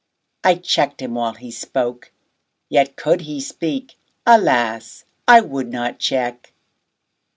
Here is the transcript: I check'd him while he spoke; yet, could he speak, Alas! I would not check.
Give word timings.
I 0.43 0.55
check'd 0.55 0.99
him 1.03 1.13
while 1.13 1.35
he 1.35 1.51
spoke; 1.51 2.11
yet, 2.69 2.95
could 2.95 3.21
he 3.21 3.39
speak, 3.39 3.97
Alas! 4.25 5.05
I 5.27 5.41
would 5.41 5.67
not 5.69 5.99
check. 5.99 6.53